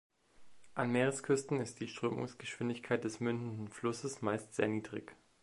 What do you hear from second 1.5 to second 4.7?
ist die Strömungsgeschwindigkeit des mündenden Flusses meist sehr